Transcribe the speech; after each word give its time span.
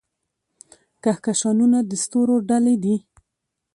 کهکشانونه 1.03 1.79
د 1.89 1.91
ستورو 2.03 2.35
ډلې 2.49 2.75
دي. 2.83 2.95